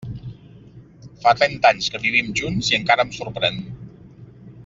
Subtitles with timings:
[1.25, 3.63] Fa trenta anys que vivim junts i encara em sorprèn.